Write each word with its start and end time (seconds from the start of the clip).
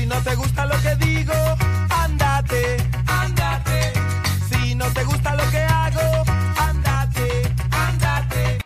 Si 0.00 0.06
no 0.06 0.22
te 0.22 0.34
gusta 0.34 0.64
lo 0.64 0.80
que 0.80 0.96
digo, 0.96 1.34
andate, 1.90 2.76
andate. 3.06 3.92
Si 4.48 4.74
no 4.74 4.86
te 4.94 5.04
gusta 5.04 5.34
lo 5.36 5.50
que 5.50 5.58
hago, 5.58 6.24
andate, 6.56 7.54
andate. 7.70 8.58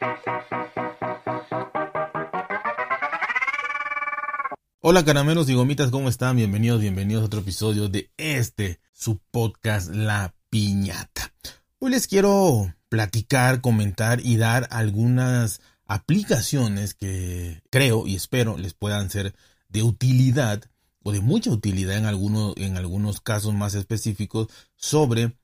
Hola 4.81 5.05
caramelos 5.05 5.49
y 5.49 5.55
gomitas, 5.55 5.91
¿cómo 5.91 6.09
están? 6.09 6.37
Bienvenidos, 6.37 6.81
bienvenidos 6.81 7.25
a 7.25 7.27
otro 7.27 7.41
episodio 7.41 7.89
de 7.89 8.13
este, 8.17 8.79
su 8.93 9.19
podcast 9.33 9.91
La 9.91 10.37
Piñata. 10.51 11.33
Hoy 11.81 11.91
les 11.91 12.07
quiero 12.07 12.73
platicar, 12.89 13.61
comentar 13.61 14.21
y 14.25 14.37
dar 14.37 14.69
algunas 14.71 15.61
aplicaciones 15.85 16.95
que 16.95 17.61
creo 17.71 18.07
y 18.07 18.15
espero 18.15 18.57
les 18.57 18.75
puedan 18.75 19.11
ser 19.11 19.35
de 19.69 19.83
utilidad 19.83 20.63
o 21.05 21.13
de 21.13 21.21
mucha 21.21 21.51
utilidad 21.51 21.97
en 21.97 22.07
algunos, 22.07 22.57
en 22.57 22.77
algunos 22.77 23.21
casos 23.21 23.55
más 23.55 23.75
específicos 23.75 24.49
sobre 24.75 25.37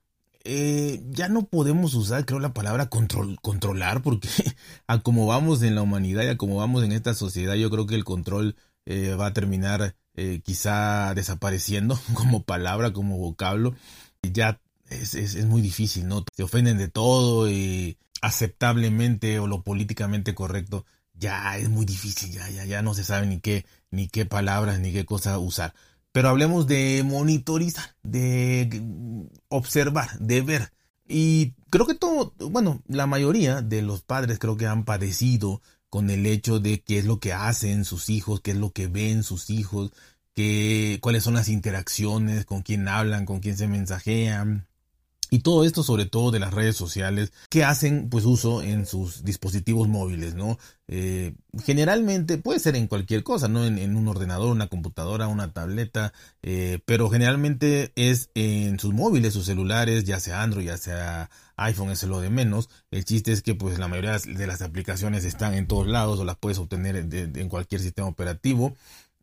eh, 0.42 1.02
ya 1.10 1.28
no 1.28 1.46
podemos 1.46 1.94
usar, 1.94 2.24
creo, 2.24 2.40
la 2.40 2.54
palabra 2.54 2.88
control, 2.88 3.38
controlar, 3.42 4.02
porque 4.02 4.28
a 4.86 5.00
como 5.00 5.26
vamos 5.26 5.62
en 5.62 5.74
la 5.74 5.82
humanidad 5.82 6.24
y 6.24 6.28
a 6.28 6.36
como 6.38 6.56
vamos 6.56 6.82
en 6.82 6.92
esta 6.92 7.14
sociedad, 7.14 7.54
yo 7.54 7.70
creo 7.70 7.86
que 7.86 7.94
el 7.94 8.04
control 8.04 8.56
eh, 8.86 9.14
va 9.14 9.26
a 9.26 9.32
terminar 9.34 9.94
eh, 10.14 10.40
quizá 10.42 11.14
desapareciendo 11.14 12.00
como 12.14 12.42
palabra, 12.42 12.92
como 12.92 13.18
vocablo. 13.18 13.74
Ya 14.22 14.60
es, 14.88 15.14
es, 15.14 15.46
muy 15.46 15.62
difícil, 15.62 16.08
¿no? 16.08 16.24
Se 16.34 16.42
ofenden 16.42 16.78
de 16.78 16.88
todo 16.88 17.48
y 17.50 17.98
aceptablemente 18.22 19.38
o 19.38 19.46
lo 19.46 19.62
políticamente 19.62 20.34
correcto 20.34 20.84
ya 21.20 21.56
es 21.58 21.68
muy 21.68 21.86
difícil, 21.86 22.32
ya, 22.32 22.48
ya, 22.50 22.64
ya 22.64 22.82
no 22.82 22.94
se 22.94 23.04
sabe 23.04 23.26
ni 23.26 23.40
qué, 23.40 23.66
ni 23.90 24.08
qué 24.08 24.26
palabras, 24.26 24.80
ni 24.80 24.92
qué 24.92 25.04
cosa 25.04 25.38
usar. 25.38 25.74
Pero 26.12 26.28
hablemos 26.30 26.66
de 26.66 27.04
monitorizar, 27.06 27.94
de 28.02 28.82
observar, 29.48 30.18
de 30.18 30.40
ver. 30.40 30.72
Y 31.06 31.54
creo 31.70 31.86
que 31.86 31.94
todo, 31.94 32.34
bueno, 32.50 32.82
la 32.88 33.06
mayoría 33.06 33.62
de 33.62 33.82
los 33.82 34.02
padres 34.02 34.38
creo 34.38 34.56
que 34.56 34.66
han 34.66 34.84
padecido 34.84 35.60
con 35.88 36.08
el 36.10 36.24
hecho 36.26 36.58
de 36.58 36.82
qué 36.82 36.98
es 36.98 37.04
lo 37.04 37.20
que 37.20 37.32
hacen 37.32 37.84
sus 37.84 38.08
hijos, 38.08 38.40
qué 38.40 38.52
es 38.52 38.56
lo 38.56 38.72
que 38.72 38.88
ven 38.88 39.22
sus 39.22 39.50
hijos, 39.50 39.92
qué, 40.34 40.98
cuáles 41.02 41.22
son 41.24 41.34
las 41.34 41.48
interacciones, 41.48 42.44
con 42.46 42.62
quién 42.62 42.88
hablan, 42.88 43.26
con 43.26 43.40
quién 43.40 43.56
se 43.56 43.68
mensajean, 43.68 44.66
y 45.30 45.40
todo 45.40 45.64
esto 45.64 45.82
sobre 45.82 46.06
todo 46.06 46.32
de 46.32 46.40
las 46.40 46.52
redes 46.52 46.76
sociales 46.76 47.32
que 47.48 47.64
hacen 47.64 48.08
pues 48.10 48.24
uso 48.24 48.62
en 48.62 48.84
sus 48.84 49.24
dispositivos 49.24 49.88
móviles, 49.88 50.34
¿no? 50.34 50.58
Eh, 50.88 51.34
generalmente 51.64 52.36
puede 52.36 52.58
ser 52.58 52.74
en 52.74 52.88
cualquier 52.88 53.22
cosa, 53.22 53.46
¿no? 53.46 53.64
En, 53.64 53.96
un 53.96 54.08
ordenador, 54.08 54.50
una 54.50 54.66
computadora, 54.66 55.28
una 55.28 55.52
tableta, 55.52 56.12
eh, 56.42 56.80
pero 56.84 57.08
generalmente 57.08 57.92
es 57.94 58.30
en 58.34 58.80
sus 58.80 58.92
móviles, 58.92 59.32
sus 59.32 59.46
celulares, 59.46 60.04
ya 60.04 60.18
sea 60.18 60.42
Android, 60.42 60.66
ya 60.66 60.76
sea 60.76 61.30
iPhone, 61.56 61.90
es 61.90 62.02
lo 62.02 62.20
de 62.20 62.30
menos. 62.30 62.68
El 62.90 63.04
chiste 63.04 63.30
es 63.30 63.42
que 63.42 63.54
pues 63.54 63.78
la 63.78 63.86
mayoría 63.86 64.18
de 64.18 64.46
las 64.48 64.62
aplicaciones 64.62 65.24
están 65.24 65.54
en 65.54 65.68
todos 65.68 65.86
lados 65.86 66.18
o 66.18 66.24
las 66.24 66.36
puedes 66.36 66.58
obtener 66.58 66.96
en 66.96 67.48
cualquier 67.48 67.80
sistema 67.80 68.08
operativo. 68.08 68.74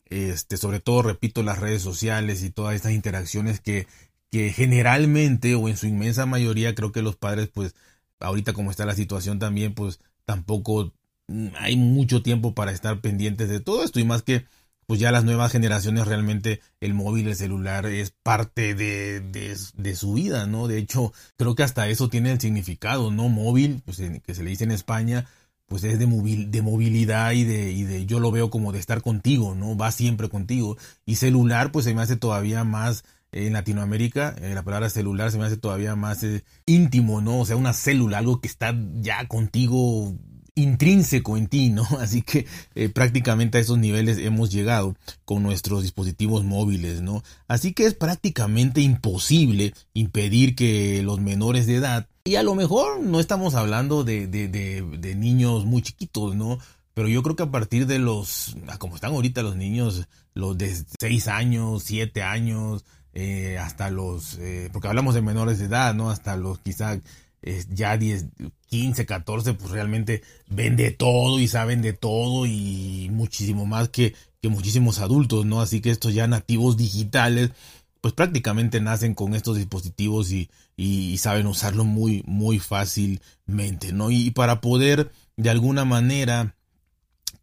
Este, 0.09 0.55
sobre 0.55 0.79
todo, 0.79 1.01
repito, 1.01 1.43
las 1.43 1.59
redes 1.59 1.81
sociales 1.81 2.41
y 2.43 2.49
todas 2.49 2.75
estas 2.75 2.93
interacciones 2.93 3.59
que 3.59 3.87
que 4.31 4.51
generalmente 4.51 5.55
o 5.55 5.69
en 5.69 5.77
su 5.77 5.87
inmensa 5.87 6.25
mayoría 6.25 6.75
creo 6.75 6.91
que 6.91 7.01
los 7.01 7.15
padres 7.15 7.49
pues 7.53 7.75
ahorita 8.19 8.53
como 8.53 8.71
está 8.71 8.85
la 8.85 8.95
situación 8.95 9.39
también 9.39 9.73
pues 9.73 9.99
tampoco 10.25 10.93
mm, 11.27 11.47
hay 11.59 11.77
mucho 11.77 12.21
tiempo 12.21 12.53
para 12.53 12.71
estar 12.71 12.99
pendientes 13.01 13.49
de 13.49 13.59
todo 13.59 13.83
esto 13.83 13.99
y 13.99 14.05
más 14.05 14.23
que 14.23 14.45
pues 14.87 15.01
ya 15.01 15.11
las 15.11 15.25
nuevas 15.25 15.51
generaciones 15.51 16.07
realmente 16.07 16.61
el 16.79 16.93
móvil, 16.93 17.27
el 17.27 17.35
celular 17.35 17.85
es 17.87 18.11
parte 18.23 18.73
de, 18.73 19.19
de, 19.19 19.95
su 19.95 20.13
vida, 20.13 20.47
¿no? 20.47 20.67
De 20.67 20.77
hecho, 20.77 21.11
creo 21.35 21.55
que 21.55 21.63
hasta 21.63 21.89
eso 21.89 22.09
tiene 22.09 22.31
el 22.31 22.39
significado, 22.39 23.11
¿no? 23.11 23.27
Móvil, 23.27 23.81
pues 23.83 23.97
que 23.97 24.33
se 24.33 24.43
le 24.43 24.49
dice 24.49 24.63
en 24.63 24.71
España, 24.71 25.27
pues 25.67 25.83
es 25.83 25.99
de, 25.99 26.07
movil, 26.07 26.51
de 26.51 26.61
movilidad 26.61 27.33
y 27.33 27.43
de, 27.43 27.71
y 27.73 27.83
de, 27.83 28.05
yo 28.05 28.21
lo 28.21 28.31
veo 28.31 28.49
como 28.49 28.71
de 28.71 28.79
estar 28.79 29.01
contigo, 29.01 29.55
¿no? 29.55 29.75
Va 29.75 29.91
siempre 29.91 30.29
contigo. 30.29 30.77
Y 31.05 31.15
celular, 31.15 31.73
pues 31.73 31.83
se 31.85 31.93
me 31.93 32.01
hace 32.01 32.15
todavía 32.15 32.63
más 32.63 33.03
en 33.31 33.53
Latinoamérica, 33.53 34.35
eh, 34.41 34.53
la 34.53 34.63
palabra 34.63 34.89
celular 34.89 35.31
se 35.31 35.37
me 35.37 35.45
hace 35.45 35.57
todavía 35.57 35.95
más 35.95 36.23
eh, 36.23 36.43
íntimo, 36.65 37.21
¿no? 37.21 37.39
O 37.39 37.45
sea, 37.45 37.55
una 37.55 37.73
célula, 37.73 38.19
algo 38.19 38.41
que 38.41 38.47
está 38.47 38.75
ya 38.95 39.27
contigo 39.27 40.15
intrínseco 40.55 41.37
en 41.37 41.47
ti, 41.47 41.69
¿no? 41.69 41.83
Así 41.99 42.21
que 42.21 42.45
eh, 42.75 42.89
prácticamente 42.89 43.57
a 43.57 43.61
esos 43.61 43.77
niveles 43.77 44.17
hemos 44.17 44.51
llegado 44.51 44.95
con 45.25 45.43
nuestros 45.43 45.83
dispositivos 45.83 46.43
móviles, 46.43 47.01
¿no? 47.01 47.23
Así 47.47 47.73
que 47.73 47.85
es 47.85 47.93
prácticamente 47.93 48.81
imposible 48.81 49.73
impedir 49.93 50.55
que 50.55 51.01
los 51.03 51.19
menores 51.19 51.67
de 51.67 51.75
edad, 51.75 52.07
y 52.23 52.35
a 52.35 52.43
lo 52.43 52.55
mejor 52.55 52.99
no 52.99 53.21
estamos 53.21 53.55
hablando 53.55 54.03
de, 54.03 54.27
de, 54.27 54.49
de, 54.49 54.81
de 54.81 55.15
niños 55.15 55.63
muy 55.65 55.81
chiquitos, 55.81 56.35
¿no? 56.35 56.57
Pero 56.93 57.07
yo 57.07 57.21
creo 57.21 57.35
que 57.35 57.43
a 57.43 57.51
partir 57.51 57.85
de 57.85 57.99
los, 57.99 58.57
como 58.79 58.95
están 58.95 59.13
ahorita 59.13 59.43
los 59.43 59.55
niños, 59.55 60.07
los 60.33 60.57
de 60.57 60.75
6 60.99 61.27
años, 61.27 61.83
7 61.83 62.23
años, 62.23 62.83
eh, 63.19 63.57
hasta 63.57 63.89
los, 63.89 64.37
eh, 64.37 64.69
porque 64.71 64.87
hablamos 64.87 65.15
de 65.15 65.23
menores 65.23 65.57
de 65.57 65.65
edad, 65.65 65.95
¿no? 65.95 66.11
Hasta 66.11 66.37
los 66.37 66.59
quizá 66.59 67.01
eh, 67.41 67.65
ya 67.67 67.97
10, 67.97 68.27
15, 68.67 69.07
14, 69.07 69.55
pues 69.55 69.71
realmente 69.71 70.21
ven 70.47 70.75
de 70.75 70.91
todo 70.91 71.39
y 71.39 71.47
saben 71.47 71.81
de 71.81 71.93
todo 71.93 72.45
y 72.45 73.09
muchísimo 73.11 73.65
más 73.65 73.89
que, 73.89 74.13
que 74.39 74.49
muchísimos 74.49 74.99
adultos, 74.99 75.47
¿no? 75.47 75.61
Así 75.61 75.81
que 75.81 75.89
estos 75.89 76.13
ya 76.13 76.27
nativos 76.27 76.77
digitales, 76.77 77.49
pues 78.01 78.13
prácticamente 78.13 78.81
nacen 78.81 79.15
con 79.15 79.33
estos 79.33 79.57
dispositivos 79.57 80.31
y, 80.31 80.51
y, 80.75 81.17
saben 81.17 81.47
usarlo 81.47 81.85
muy, 81.85 82.23
muy 82.27 82.59
fácilmente, 82.59 83.93
¿no? 83.93 84.11
Y 84.11 84.29
para 84.29 84.61
poder 84.61 85.09
de 85.37 85.49
alguna 85.49 85.85
manera 85.85 86.55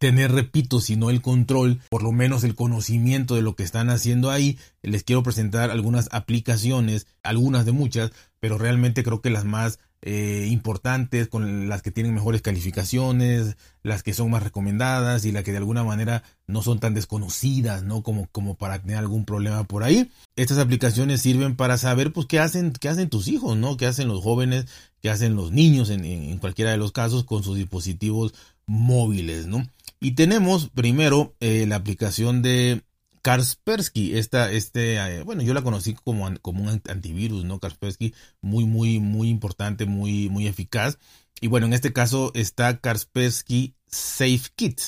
tener, 0.05 0.31
repito, 0.31 0.81
si 0.81 0.97
no 0.97 1.09
el 1.09 1.23
control, 1.23 1.81
por 1.89 2.03
lo 2.03 2.11
menos 2.11 2.43
el 2.43 2.53
conocimiento 2.53 3.33
de 3.33 3.41
lo 3.41 3.55
que 3.55 3.63
están 3.63 3.89
haciendo 3.89 4.29
ahí. 4.29 4.59
Les 4.83 5.03
quiero 5.03 5.23
presentar 5.23 5.71
algunas 5.71 6.09
aplicaciones, 6.11 7.07
algunas 7.23 7.65
de 7.65 7.71
muchas, 7.71 8.11
pero 8.39 8.59
realmente 8.59 9.01
creo 9.01 9.19
que 9.19 9.31
las 9.31 9.45
más 9.45 9.79
eh, 10.03 10.45
importantes, 10.51 11.27
con 11.27 11.69
las 11.69 11.81
que 11.81 11.89
tienen 11.89 12.13
mejores 12.13 12.43
calificaciones, 12.43 13.57
las 13.81 14.03
que 14.03 14.13
son 14.13 14.29
más 14.29 14.43
recomendadas 14.43 15.25
y 15.25 15.31
las 15.31 15.43
que 15.43 15.49
de 15.49 15.57
alguna 15.57 15.83
manera 15.83 16.21
no 16.45 16.61
son 16.61 16.79
tan 16.79 16.93
desconocidas, 16.93 17.81
¿no? 17.81 18.03
Como, 18.03 18.27
como 18.31 18.53
para 18.53 18.77
tener 18.77 18.97
algún 18.97 19.25
problema 19.25 19.63
por 19.63 19.81
ahí. 19.81 20.11
Estas 20.35 20.59
aplicaciones 20.59 21.23
sirven 21.23 21.55
para 21.55 21.79
saber, 21.79 22.13
pues, 22.13 22.27
qué 22.27 22.39
hacen, 22.39 22.73
qué 22.73 22.89
hacen 22.89 23.09
tus 23.09 23.27
hijos, 23.27 23.57
¿no? 23.57 23.75
Qué 23.75 23.87
hacen 23.87 24.07
los 24.07 24.21
jóvenes, 24.21 24.67
qué 25.01 25.09
hacen 25.09 25.35
los 25.35 25.51
niños 25.51 25.89
en, 25.89 26.05
en 26.05 26.37
cualquiera 26.37 26.69
de 26.69 26.77
los 26.77 26.91
casos 26.91 27.23
con 27.23 27.41
sus 27.41 27.57
dispositivos 27.57 28.35
móviles, 28.67 29.47
¿no? 29.47 29.67
Y 29.99 30.11
tenemos 30.11 30.69
primero 30.69 31.35
eh, 31.39 31.65
la 31.67 31.77
aplicación 31.77 32.41
de 32.41 32.83
Kaspersky, 33.25 34.17
esta, 34.17 34.51
este, 34.51 34.97
eh, 34.97 35.23
bueno, 35.23 35.41
yo 35.41 35.55
la 35.55 35.63
conocí 35.63 35.95
como, 35.95 36.29
como 36.41 36.63
un 36.63 36.81
antivirus, 36.87 37.43
¿no? 37.43 37.59
Kaspersky, 37.59 38.13
muy, 38.41 38.65
muy, 38.65 38.99
muy 38.99 39.29
importante, 39.29 39.85
muy, 39.85 40.29
muy 40.29 40.45
eficaz. 40.45 40.99
Y 41.41 41.47
bueno, 41.47 41.65
en 41.65 41.73
este 41.73 41.91
caso 41.91 42.31
está 42.35 42.79
Kaspersky 42.79 43.73
Safe 43.87 44.43
Kit, 44.55 44.81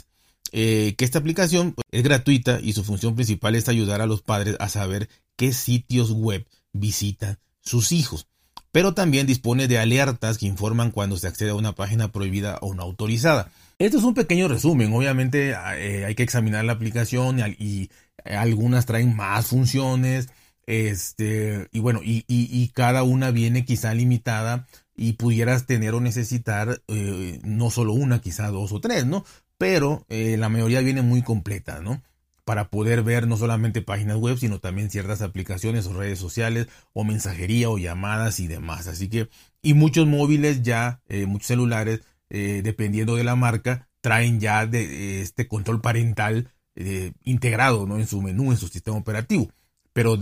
eh, 0.52 0.94
que 0.98 1.06
esta 1.06 1.20
aplicación 1.20 1.76
es 1.92 2.04
gratuita 2.04 2.60
y 2.62 2.74
su 2.74 2.84
función 2.84 3.16
principal 3.16 3.56
es 3.56 3.70
ayudar 3.70 4.02
a 4.02 4.06
los 4.06 4.22
padres 4.22 4.56
a 4.60 4.70
saber 4.70 5.10
qué 5.36 5.52
sitios 5.52 6.12
web 6.12 6.48
visitan 6.74 7.40
sus 7.62 7.92
hijos. 7.92 8.28
Pero 8.72 8.94
también 8.94 9.26
dispone 9.26 9.68
de 9.68 9.80
alertas 9.80 10.38
que 10.38 10.46
informan 10.46 10.92
cuando 10.92 11.18
se 11.18 11.28
accede 11.28 11.50
a 11.50 11.56
una 11.56 11.74
página 11.74 12.12
prohibida 12.12 12.60
o 12.62 12.76
no 12.76 12.84
autorizada. 12.84 13.52
Esto 13.80 14.00
es 14.00 14.04
un 14.04 14.16
pequeño 14.16 14.48
resumen, 14.48 14.92
obviamente 14.92 15.52
eh, 15.52 16.06
hay 16.06 16.16
que 16.16 16.24
examinar 16.24 16.66
la 16.66 16.74
aplicación 16.74 17.40
y, 17.40 17.44
y, 17.64 17.90
algunas 18.26 18.88
traen 18.88 19.16
más 19.16 19.48
funciones, 19.48 20.30
este, 20.66 21.70
y 21.72 21.80
bueno, 21.80 22.02
y, 22.04 22.26
y, 22.28 22.68
cada 22.70 23.04
una 23.04 23.32
viene 23.32 23.66
quizá 23.66 23.94
limitada 23.94 24.68
y 24.96 25.14
pudieras 25.14 25.66
tener 25.66 25.94
o 25.94 26.02
necesitar 26.02 26.82
eh, 26.90 27.40
no 27.44 27.70
solo 27.70 27.94
una, 27.94 28.20
quizá 28.20 28.48
dos 28.50 28.74
o 28.74 28.82
tres, 28.82 29.06
¿no? 29.06 29.24
Pero 29.58 30.06
eh, 30.10 30.36
la 30.38 30.50
mayoría 30.50 30.82
viene 30.82 31.04
muy 31.04 31.22
completa, 31.22 31.80
¿no? 31.80 32.02
Para 32.44 32.70
poder 32.70 33.04
ver 33.04 33.28
no 33.28 33.38
solamente 33.38 33.82
páginas 33.82 34.18
web, 34.18 34.38
sino 34.38 34.60
también 34.60 34.90
ciertas 34.90 35.22
aplicaciones 35.22 35.88
o 35.88 35.94
redes 35.94 36.20
sociales 36.20 36.68
o 36.94 37.04
mensajería 37.06 37.70
o 37.70 37.78
llamadas 37.78 38.40
y 38.40 38.48
demás. 38.48 38.88
Así 38.88 39.08
que, 39.08 39.30
y 39.62 39.74
muchos 39.74 40.08
móviles 40.08 40.64
ya, 40.64 41.02
eh, 41.08 41.28
muchos 41.28 41.48
celulares 41.48 42.02
eh, 42.30 42.62
dependiendo 42.64 43.16
de 43.16 43.24
la 43.24 43.36
marca, 43.36 43.88
traen 44.02 44.40
ya 44.40 44.64
eh, 44.64 45.22
este 45.22 45.48
control 45.48 45.82
parental 45.82 46.52
eh, 46.76 47.14
integrado 47.24 47.86
¿no? 47.86 47.98
en 47.98 48.08
su 48.08 48.22
menú, 48.22 48.52
en 48.52 48.58
su 48.58 48.68
sistema 48.68 48.98
operativo. 48.98 49.50
Pero 49.94 50.16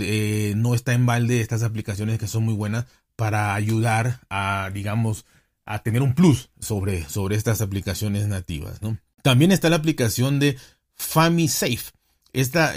no 0.55 0.73
está 0.73 0.93
en 0.93 1.05
balde 1.05 1.41
estas 1.41 1.61
aplicaciones 1.61 2.17
que 2.17 2.29
son 2.29 2.45
muy 2.45 2.53
buenas 2.53 2.85
para 3.17 3.53
ayudar 3.55 4.21
a, 4.29 4.69
digamos, 4.73 5.25
a 5.65 5.83
tener 5.83 6.01
un 6.01 6.15
plus 6.15 6.49
sobre, 6.61 7.03
sobre 7.09 7.35
estas 7.35 7.59
aplicaciones 7.59 8.27
nativas. 8.27 8.81
¿no? 8.81 8.97
También 9.21 9.51
está 9.51 9.69
la 9.69 9.75
aplicación 9.75 10.39
de 10.39 10.57
FamiSafe. 10.93 11.91
Esta 12.31 12.73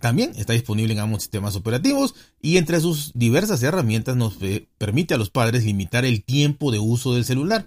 también 0.00 0.32
está 0.36 0.52
disponible 0.52 0.92
en 0.92 1.00
ambos 1.00 1.22
sistemas 1.22 1.56
operativos 1.56 2.14
y 2.42 2.58
entre 2.58 2.80
sus 2.80 3.12
diversas 3.14 3.62
herramientas 3.62 4.14
nos 4.14 4.36
permite 4.76 5.14
a 5.14 5.18
los 5.18 5.30
padres 5.30 5.64
limitar 5.64 6.04
el 6.04 6.24
tiempo 6.24 6.70
de 6.70 6.78
uso 6.78 7.14
del 7.14 7.24
celular. 7.24 7.66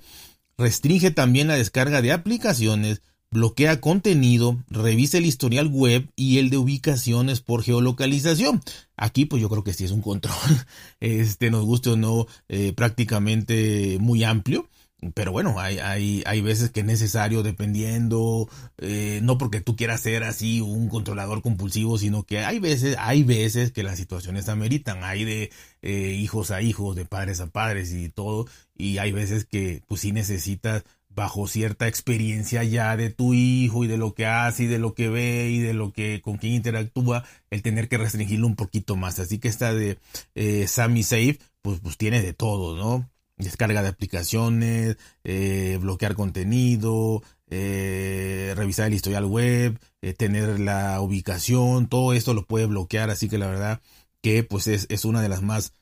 Restringe 0.62 1.10
también 1.10 1.48
la 1.48 1.56
descarga 1.56 2.04
de 2.04 2.12
aplicaciones, 2.12 3.02
bloquea 3.32 3.82
contenido, 3.82 4.64
revisa 4.70 5.18
el 5.18 5.26
historial 5.26 5.68
web 5.68 6.08
y 6.16 6.38
el 6.38 6.52
de 6.52 6.58
ubicaciones 6.58 7.42
por 7.42 7.64
geolocalización. 7.64 8.62
Aquí 8.96 9.26
pues 9.26 9.42
yo 9.42 9.50
creo 9.50 9.64
que 9.64 9.74
sí 9.74 9.86
es 9.86 9.92
un 9.92 10.02
control, 10.02 10.36
este 11.00 11.50
nos 11.50 11.66
guste 11.66 11.90
o 11.90 11.98
no, 11.98 12.28
eh, 12.48 12.74
prácticamente 12.74 13.98
muy 14.00 14.24
amplio. 14.24 14.70
Pero 15.16 15.32
bueno, 15.32 15.60
hay, 15.60 15.80
hay, 15.80 16.22
hay 16.28 16.42
veces 16.42 16.70
que 16.70 16.82
es 16.82 16.86
necesario 16.86 17.42
dependiendo, 17.42 18.48
eh, 18.78 19.20
no 19.24 19.40
porque 19.40 19.60
tú 19.60 19.76
quieras 19.76 20.02
ser 20.02 20.24
así 20.24 20.62
un 20.62 20.90
controlador 20.90 21.42
compulsivo, 21.42 21.98
sino 21.98 22.24
que 22.24 22.40
hay 22.40 22.60
veces, 22.60 22.96
hay 23.00 23.24
veces 23.24 23.72
que 23.72 23.82
las 23.82 23.98
situaciones 23.98 24.48
ameritan, 24.48 25.04
hay 25.04 25.24
de 25.26 25.52
eh, 25.82 26.18
hijos 26.20 26.52
a 26.52 26.62
hijos, 26.62 26.96
de 26.96 27.06
padres 27.06 27.42
a 27.42 27.48
padres 27.48 27.92
y 27.94 28.10
todo, 28.10 28.46
y 28.78 29.00
hay 29.00 29.12
veces 29.12 29.46
que 29.46 29.82
pues 29.88 30.02
sí 30.02 30.12
necesitas 30.12 30.84
bajo 31.10 31.48
cierta 31.48 31.88
experiencia 31.88 32.64
ya 32.64 32.96
de 32.96 33.10
tu 33.10 33.34
hijo 33.34 33.84
y 33.84 33.88
de 33.88 33.98
lo 33.98 34.14
que 34.14 34.26
hace 34.26 34.64
y 34.64 34.68
de 34.68 34.80
lo 34.80 34.94
que 34.94 35.10
ve 35.10 35.50
y 35.50 35.60
de 35.60 35.74
lo 35.74 35.92
que 35.94 36.22
con 36.22 36.38
quien 36.38 36.54
interactúa, 36.54 37.26
el 37.50 37.62
tener 37.62 37.90
que 37.90 37.98
restringirlo 37.98 38.48
un 38.48 38.56
poquito 38.56 38.96
más. 38.96 39.20
Así 39.20 39.40
que 39.40 39.48
esta 39.48 39.74
de 39.74 39.98
eh, 40.36 40.68
Sammy 40.68 41.04
Safe, 41.04 41.40
pues, 41.62 41.80
pues 41.82 41.98
tiene 41.98 42.22
de 42.22 42.34
todo, 42.34 42.78
¿no? 42.78 43.11
Descarga 43.44 43.82
de 43.82 43.90
aplicaciones, 43.90 44.98
eh, 45.24 45.78
bloquear 45.82 46.16
contenido, 46.16 47.24
eh, 47.50 48.54
revisar 48.56 48.88
el 48.88 48.94
historial 48.94 49.26
web, 49.26 49.80
eh, 50.02 50.14
tener 50.14 50.60
la 50.60 51.02
ubicación, 51.02 51.88
todo 51.88 52.14
esto 52.14 52.34
lo 52.34 52.46
puede 52.46 52.68
bloquear, 52.68 53.10
así 53.10 53.30
que 53.30 53.38
la 53.38 53.48
verdad 53.48 53.82
que 54.22 54.44
pues 54.44 54.68
es, 54.68 54.86
es 54.90 55.06
una 55.06 55.22
de 55.22 55.30
las 55.30 55.42
más 55.42 55.74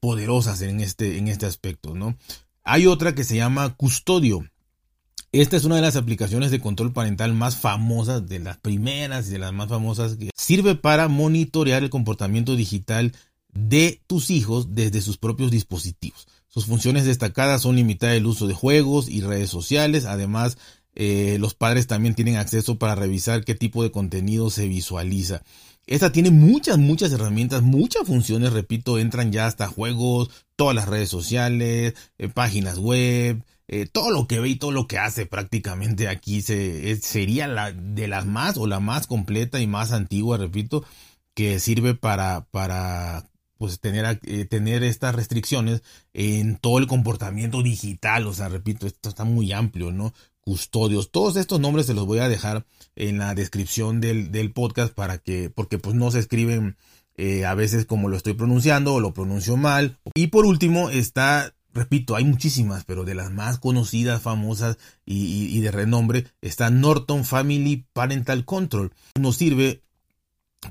poderosas 0.00 0.60
en 0.60 0.80
este, 0.80 1.16
en 1.16 1.28
este 1.28 1.46
aspecto, 1.46 1.94
¿no? 1.94 2.16
Hay 2.64 2.86
otra 2.86 3.14
que 3.14 3.24
se 3.24 3.36
llama 3.36 3.74
Custodio. 3.76 4.44
Esta 5.32 5.56
es 5.56 5.64
una 5.64 5.76
de 5.76 5.82
las 5.82 5.96
aplicaciones 5.96 6.50
de 6.50 6.60
control 6.60 6.92
parental 6.92 7.34
más 7.34 7.56
famosas, 7.56 8.28
de 8.28 8.38
las 8.38 8.56
primeras 8.58 9.26
y 9.26 9.32
de 9.32 9.38
las 9.38 9.52
más 9.52 9.68
famosas, 9.68 10.16
que 10.16 10.30
sirve 10.36 10.76
para 10.76 11.08
monitorear 11.08 11.82
el 11.82 11.90
comportamiento 11.90 12.54
digital 12.54 13.12
de 13.54 14.00
tus 14.06 14.30
hijos 14.30 14.74
desde 14.74 15.00
sus 15.00 15.16
propios 15.16 15.50
dispositivos. 15.50 16.26
Sus 16.48 16.66
funciones 16.66 17.04
destacadas 17.04 17.62
son 17.62 17.76
limitar 17.76 18.14
el 18.14 18.26
uso 18.26 18.46
de 18.46 18.54
juegos 18.54 19.08
y 19.08 19.20
redes 19.20 19.50
sociales. 19.50 20.04
Además, 20.04 20.58
eh, 20.94 21.36
los 21.40 21.54
padres 21.54 21.86
también 21.86 22.14
tienen 22.14 22.36
acceso 22.36 22.78
para 22.78 22.94
revisar 22.94 23.44
qué 23.44 23.54
tipo 23.54 23.82
de 23.82 23.90
contenido 23.90 24.50
se 24.50 24.68
visualiza. 24.68 25.42
Esta 25.86 26.12
tiene 26.12 26.30
muchas, 26.30 26.78
muchas 26.78 27.12
herramientas, 27.12 27.62
muchas 27.62 28.06
funciones, 28.06 28.52
repito, 28.52 28.98
entran 28.98 29.32
ya 29.32 29.46
hasta 29.46 29.66
juegos, 29.66 30.30
todas 30.56 30.74
las 30.74 30.88
redes 30.88 31.10
sociales, 31.10 31.94
eh, 32.18 32.28
páginas 32.28 32.78
web, 32.78 33.42
eh, 33.68 33.86
todo 33.90 34.10
lo 34.10 34.26
que 34.26 34.40
ve 34.40 34.50
y 34.50 34.56
todo 34.56 34.70
lo 34.70 34.86
que 34.86 34.98
hace 34.98 35.26
prácticamente 35.26 36.08
aquí 36.08 36.40
se, 36.40 36.96
sería 36.96 37.48
la 37.48 37.72
de 37.72 38.08
las 38.08 38.26
más 38.26 38.56
o 38.56 38.66
la 38.66 38.80
más 38.80 39.06
completa 39.06 39.60
y 39.60 39.66
más 39.66 39.92
antigua, 39.92 40.38
repito, 40.38 40.84
que 41.34 41.58
sirve 41.60 41.94
para, 41.94 42.46
para 42.50 43.26
pues 43.58 43.80
tener, 43.80 44.20
eh, 44.24 44.44
tener 44.44 44.82
estas 44.82 45.14
restricciones 45.14 45.82
en 46.12 46.56
todo 46.56 46.78
el 46.78 46.86
comportamiento 46.86 47.62
digital, 47.62 48.26
o 48.26 48.34
sea, 48.34 48.48
repito, 48.48 48.86
esto 48.86 49.08
está 49.08 49.24
muy 49.24 49.52
amplio, 49.52 49.92
¿no? 49.92 50.12
Custodios, 50.40 51.10
todos 51.10 51.36
estos 51.36 51.60
nombres 51.60 51.86
se 51.86 51.94
los 51.94 52.06
voy 52.06 52.18
a 52.18 52.28
dejar 52.28 52.66
en 52.96 53.18
la 53.18 53.34
descripción 53.34 54.00
del, 54.00 54.30
del 54.30 54.52
podcast 54.52 54.92
para 54.92 55.18
que, 55.18 55.50
porque 55.50 55.78
pues 55.78 55.94
no 55.96 56.10
se 56.10 56.18
escriben 56.18 56.76
eh, 57.16 57.46
a 57.46 57.54
veces 57.54 57.86
como 57.86 58.08
lo 58.08 58.16
estoy 58.16 58.34
pronunciando 58.34 58.94
o 58.94 59.00
lo 59.00 59.14
pronuncio 59.14 59.56
mal. 59.56 59.98
Y 60.14 60.26
por 60.26 60.44
último 60.44 60.90
está 60.90 61.54
repito, 61.72 62.14
hay 62.14 62.24
muchísimas, 62.24 62.84
pero 62.84 63.04
de 63.04 63.14
las 63.14 63.32
más 63.32 63.58
conocidas, 63.58 64.22
famosas 64.22 64.78
y, 65.04 65.46
y, 65.46 65.60
de 65.60 65.72
renombre 65.72 66.26
está 66.40 66.70
Norton 66.70 67.24
Family 67.24 67.84
Parental 67.92 68.44
Control. 68.44 68.92
Nos 69.18 69.36
sirve 69.36 69.82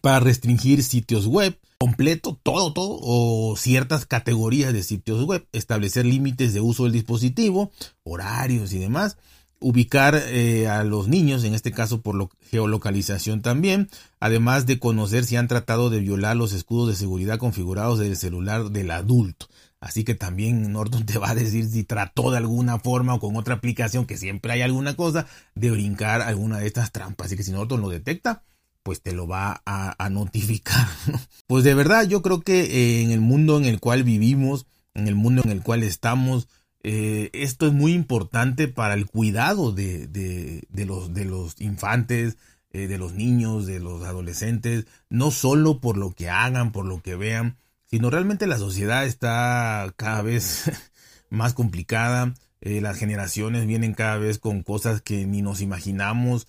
para 0.02 0.22
restringir 0.22 0.82
sitios 0.82 1.28
web 1.28 1.60
completo, 1.84 2.40
todo, 2.44 2.72
todo, 2.72 2.98
o 3.02 3.58
ciertas 3.58 4.06
categorías 4.06 4.72
de 4.72 4.84
sitios 4.84 5.26
web, 5.26 5.46
establecer 5.52 6.06
límites 6.06 6.54
de 6.54 6.62
uso 6.62 6.84
del 6.84 6.94
dispositivo, 6.94 7.74
horarios 8.04 8.72
y 8.72 8.80
demás, 8.80 9.18
ubicar 9.60 10.16
eh, 10.16 10.70
a 10.70 10.86
los 10.86 11.10
niños, 11.10 11.44
en 11.44 11.54
este 11.54 11.74
caso 11.74 12.00
por 12.00 12.16
lo, 12.16 12.30
geolocalización 12.52 13.42
también, 13.42 13.90
además 14.22 14.66
de 14.66 14.80
conocer 14.80 15.26
si 15.26 15.36
han 15.36 15.50
tratado 15.50 15.90
de 15.90 16.00
violar 16.00 16.38
los 16.38 16.54
escudos 16.54 16.88
de 16.88 16.96
seguridad 16.96 17.38
configurados 17.38 18.00
del 18.00 18.16
celular 18.16 18.70
del 18.72 18.90
adulto. 18.90 19.48
Así 19.82 20.06
que 20.06 20.16
también 20.16 20.72
Norton 20.72 21.06
te 21.06 21.18
va 21.18 21.32
a 21.32 21.36
decir 21.36 21.66
si 21.66 21.84
trató 21.84 22.32
de 22.32 22.38
alguna 22.38 22.80
forma 22.80 23.14
o 23.14 23.20
con 23.20 23.36
otra 23.36 23.56
aplicación, 23.56 24.06
que 24.06 24.16
siempre 24.16 24.54
hay 24.54 24.62
alguna 24.62 24.96
cosa, 24.96 25.28
de 25.54 25.70
brincar 25.70 26.22
alguna 26.22 26.60
de 26.60 26.68
estas 26.68 26.94
trampas. 26.94 27.28
Así 27.28 27.36
que 27.36 27.44
si 27.44 27.52
Norton 27.52 27.82
lo 27.82 27.90
detecta, 27.90 28.42
pues 28.84 29.02
te 29.02 29.14
lo 29.14 29.28
va 29.28 29.62
a, 29.66 30.10
notificar. 30.10 30.88
Pues 31.48 31.64
de 31.64 31.74
verdad 31.74 32.08
yo 32.08 32.22
creo 32.22 32.42
que 32.42 32.62
eh, 32.62 33.04
en 33.04 33.12
el 33.12 33.20
mundo 33.20 33.58
en 33.58 33.66
el 33.66 33.80
cual 33.80 34.04
vivimos, 34.04 34.66
en 34.94 35.08
el 35.08 35.16
mundo 35.16 35.42
en 35.44 35.52
el 35.52 35.62
cual 35.62 35.84
estamos, 35.84 36.48
eh, 36.84 37.30
esto 37.34 37.68
es 37.68 37.74
muy 37.74 37.94
importante 37.94 38.68
para 38.68 38.94
el 38.94 39.06
cuidado 39.06 39.72
de, 39.72 40.08
de, 40.08 40.86
los, 40.86 41.14
de 41.14 41.26
los 41.26 41.60
infantes, 41.62 42.38
eh, 42.72 42.88
de 42.88 42.98
los 42.98 43.14
niños, 43.14 43.66
de 43.66 43.80
los 43.80 44.04
adolescentes, 44.04 44.86
no 45.10 45.32
solo 45.32 45.80
por 45.80 45.98
lo 45.98 46.12
que 46.12 46.30
hagan, 46.30 46.72
por 46.72 46.86
lo 46.86 47.02
que 47.02 47.16
vean, 47.16 47.58
sino 47.86 48.10
realmente 48.10 48.48
la 48.48 48.58
sociedad 48.58 49.06
está 49.06 49.94
cada 49.96 50.22
vez 50.24 50.72
más 51.30 51.54
complicada, 51.54 52.34
las 52.62 52.98
generaciones 52.98 53.68
vienen 53.68 53.94
cada 53.94 54.18
vez 54.18 54.40
con 54.40 54.64
cosas 54.64 55.02
que 55.02 55.26
ni 55.26 55.42
nos 55.42 55.60
imaginamos, 55.60 56.48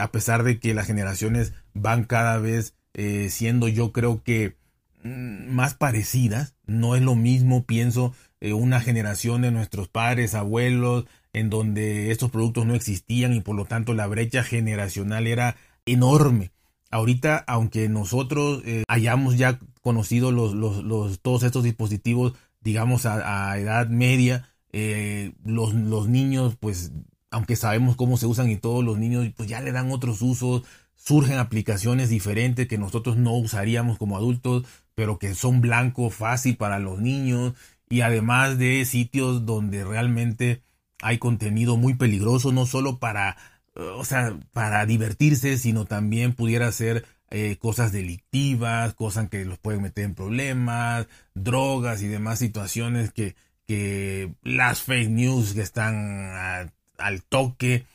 a 0.00 0.10
pesar 0.12 0.44
de 0.44 0.60
que 0.60 0.72
las 0.72 0.86
generaciones 0.86 1.52
van 1.80 2.04
cada 2.04 2.38
vez 2.38 2.74
eh, 2.94 3.28
siendo 3.30 3.68
yo 3.68 3.92
creo 3.92 4.22
que 4.22 4.56
mm, 5.02 5.50
más 5.50 5.74
parecidas, 5.74 6.54
no 6.66 6.96
es 6.96 7.02
lo 7.02 7.14
mismo, 7.14 7.64
pienso, 7.64 8.14
una 8.40 8.80
generación 8.80 9.42
de 9.42 9.50
nuestros 9.50 9.88
padres, 9.88 10.36
abuelos, 10.36 11.06
en 11.32 11.50
donde 11.50 12.12
estos 12.12 12.30
productos 12.30 12.66
no 12.66 12.76
existían 12.76 13.32
y 13.34 13.40
por 13.40 13.56
lo 13.56 13.64
tanto 13.64 13.94
la 13.94 14.06
brecha 14.06 14.44
generacional 14.44 15.26
era 15.26 15.56
enorme. 15.86 16.52
Ahorita, 16.92 17.36
aunque 17.48 17.88
nosotros 17.88 18.62
hayamos 18.86 19.36
ya 19.36 19.58
conocido 19.88 20.32
los, 20.32 20.54
los, 20.54 21.20
todos 21.20 21.42
estos 21.42 21.64
dispositivos, 21.64 22.34
digamos, 22.60 23.06
a, 23.06 23.58
edad 23.58 23.88
media, 23.88 24.50
eh, 24.72 25.32
los, 25.44 25.72
los 25.72 26.08
niños, 26.08 26.56
pues, 26.60 26.92
aunque 27.30 27.56
sabemos 27.56 27.96
cómo 27.96 28.16
se 28.16 28.26
usan 28.26 28.50
y 28.50 28.56
todos 28.56 28.84
los 28.84 28.98
niños, 28.98 29.26
pues 29.36 29.48
ya 29.48 29.60
le 29.60 29.72
dan 29.72 29.90
otros 29.90 30.20
usos, 30.20 30.64
surgen 30.98 31.38
aplicaciones 31.38 32.10
diferentes 32.10 32.68
que 32.68 32.76
nosotros 32.76 33.16
no 33.16 33.34
usaríamos 33.34 33.96
como 33.96 34.16
adultos, 34.16 34.64
pero 34.94 35.18
que 35.18 35.34
son 35.34 35.60
blanco, 35.60 36.10
fácil 36.10 36.56
para 36.56 36.78
los 36.78 36.98
niños, 37.00 37.54
y 37.88 38.02
además 38.02 38.58
de 38.58 38.84
sitios 38.84 39.46
donde 39.46 39.84
realmente 39.84 40.62
hay 41.00 41.18
contenido 41.18 41.76
muy 41.76 41.94
peligroso, 41.94 42.52
no 42.52 42.66
solo 42.66 42.98
para, 42.98 43.36
o 43.74 44.04
sea, 44.04 44.36
para 44.52 44.84
divertirse, 44.84 45.56
sino 45.56 45.86
también 45.86 46.34
pudiera 46.34 46.70
ser 46.72 47.06
eh, 47.30 47.56
cosas 47.58 47.92
delictivas, 47.92 48.94
cosas 48.94 49.28
que 49.28 49.44
los 49.44 49.58
pueden 49.58 49.82
meter 49.82 50.04
en 50.04 50.14
problemas, 50.14 51.06
drogas 51.34 52.02
y 52.02 52.08
demás 52.08 52.38
situaciones 52.38 53.12
que, 53.12 53.36
que 53.66 54.32
las 54.42 54.82
fake 54.82 55.10
news 55.10 55.54
que 55.54 55.62
están 55.62 56.72
al 56.98 57.22
toque. 57.22 57.86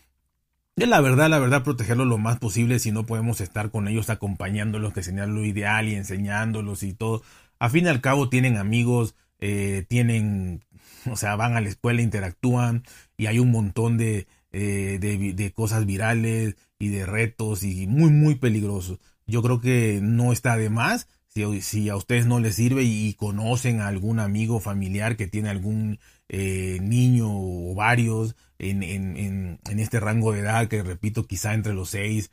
Y 0.75 0.85
la 0.85 1.01
verdad, 1.01 1.29
la 1.29 1.39
verdad, 1.39 1.63
protegerlos 1.63 2.07
lo 2.07 2.17
más 2.17 2.39
posible 2.39 2.79
si 2.79 2.91
no 2.91 3.05
podemos 3.05 3.41
estar 3.41 3.69
con 3.69 3.87
ellos 3.87 4.09
acompañándolos, 4.09 4.93
que 4.93 5.03
sería 5.03 5.27
lo 5.27 5.45
ideal 5.45 5.87
y 5.87 5.95
enseñándolos 5.95 6.83
y 6.83 6.93
todo. 6.93 7.21
A 7.59 7.69
fin 7.69 7.85
y 7.85 7.89
al 7.89 8.01
cabo 8.01 8.29
tienen 8.29 8.57
amigos, 8.57 9.15
eh, 9.39 9.85
tienen, 9.87 10.63
o 11.11 11.15
sea, 11.15 11.35
van 11.35 11.55
a 11.55 11.61
la 11.61 11.69
escuela, 11.69 12.01
interactúan 12.01 12.83
y 13.17 13.27
hay 13.27 13.39
un 13.39 13.51
montón 13.51 13.97
de, 13.97 14.27
eh, 14.51 14.97
de, 14.99 15.33
de 15.33 15.51
cosas 15.53 15.85
virales 15.85 16.55
y 16.79 16.89
de 16.89 17.05
retos 17.05 17.63
y 17.63 17.87
muy, 17.87 18.09
muy 18.09 18.35
peligrosos 18.35 18.99
yo 19.25 19.41
creo 19.41 19.61
que 19.61 19.99
no 20.01 20.31
está 20.33 20.57
de 20.57 20.69
más. 20.69 21.07
Si, 21.27 21.61
si 21.61 21.89
a 21.89 21.95
ustedes 21.95 22.27
no 22.27 22.39
les 22.39 22.55
sirve 22.55 22.83
y, 22.83 23.13
conocen 23.15 23.81
a 23.81 23.87
algún 23.87 24.19
amigo 24.19 24.59
familiar 24.59 25.17
que 25.17 25.27
tiene 25.27 25.49
algún 25.49 25.99
eh, 26.29 26.79
niño 26.81 27.27
o 27.29 27.73
varios 27.75 28.35
en, 28.69 29.59
este 29.79 29.99
rango 29.99 30.31
de 30.31 30.39
edad, 30.39 30.67
que 30.67 30.83
repito, 30.83 31.25
quizá 31.25 31.53
entre 31.53 31.73
los 31.73 31.89
6, 31.89 32.31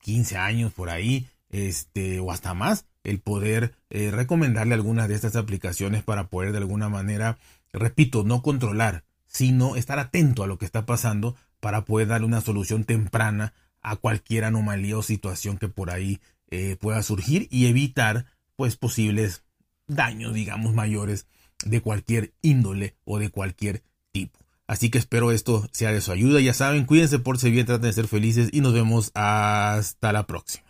15 0.00 0.36
años 0.36 0.72
por 0.72 0.90
ahí, 0.90 1.26
este, 1.50 2.20
o 2.20 2.30
hasta 2.30 2.54
más, 2.54 2.86
el 3.04 3.20
poder 3.20 3.74
eh, 3.90 4.10
recomendarle 4.10 4.74
algunas 4.74 5.08
de 5.08 5.14
estas 5.14 5.36
aplicaciones 5.36 6.02
para 6.02 6.28
poder 6.28 6.52
de 6.52 6.58
alguna 6.58 6.88
manera, 6.88 7.38
repito, 7.72 8.24
no 8.24 8.42
controlar, 8.42 9.04
sino 9.26 9.76
estar 9.76 9.98
atento 9.98 10.42
a 10.42 10.46
lo 10.46 10.58
que 10.58 10.64
está 10.64 10.86
pasando 10.86 11.36
para 11.60 11.84
poder 11.84 12.08
darle 12.08 12.26
una 12.26 12.40
solución 12.40 12.84
temprana 12.84 13.52
a 13.80 13.96
cualquier 13.96 14.44
anomalía 14.44 14.96
o 14.96 15.02
situación 15.02 15.58
que 15.58 15.68
por 15.68 15.90
ahí 15.90 16.20
eh, 16.50 16.76
pueda 16.76 17.02
surgir 17.02 17.48
y 17.50 17.66
evitar 17.66 18.26
pues 18.56 18.76
posibles 18.76 19.42
daños, 19.86 20.34
digamos, 20.34 20.74
mayores 20.74 21.26
de 21.64 21.80
cualquier 21.80 22.32
índole 22.42 22.96
o 23.04 23.18
de 23.18 23.30
cualquier 23.30 23.82
tipo. 24.12 24.43
Así 24.66 24.90
que 24.90 24.98
espero 24.98 25.30
esto 25.30 25.68
sea 25.72 25.92
de 25.92 26.00
su 26.00 26.12
ayuda. 26.12 26.40
Ya 26.40 26.54
saben, 26.54 26.86
cuídense 26.86 27.18
por 27.18 27.38
si 27.38 27.50
bien, 27.50 27.66
traten 27.66 27.86
de 27.86 27.92
ser 27.92 28.08
felices 28.08 28.48
y 28.52 28.60
nos 28.60 28.72
vemos 28.72 29.10
hasta 29.14 30.12
la 30.12 30.26
próxima. 30.26 30.63